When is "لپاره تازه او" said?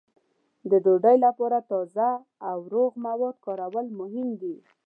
1.25-2.57